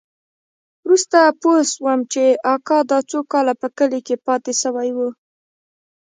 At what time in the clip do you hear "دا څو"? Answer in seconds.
2.91-3.19